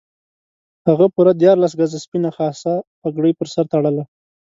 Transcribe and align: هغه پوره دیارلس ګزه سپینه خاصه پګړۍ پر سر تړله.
هغه 0.87 1.05
پوره 1.13 1.31
دیارلس 1.41 1.73
ګزه 1.79 1.97
سپینه 2.05 2.29
خاصه 2.37 2.73
پګړۍ 3.01 3.31
پر 3.39 3.47
سر 3.53 3.65
تړله. 3.73 4.03